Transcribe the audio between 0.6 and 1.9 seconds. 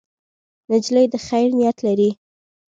نجلۍ د خیر نیت